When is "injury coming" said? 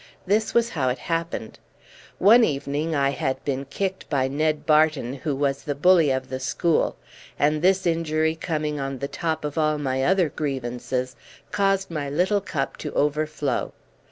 7.85-8.79